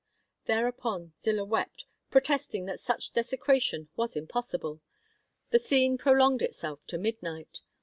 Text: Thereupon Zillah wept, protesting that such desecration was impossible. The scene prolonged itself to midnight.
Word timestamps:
Thereupon 0.47 1.13
Zillah 1.21 1.45
wept, 1.45 1.85
protesting 2.09 2.65
that 2.65 2.79
such 2.79 3.13
desecration 3.13 3.89
was 3.95 4.15
impossible. 4.15 4.81
The 5.51 5.59
scene 5.59 5.95
prolonged 5.99 6.41
itself 6.41 6.79
to 6.87 6.97
midnight. 6.97 7.61